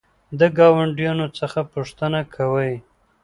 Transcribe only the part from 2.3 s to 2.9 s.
کوئ؟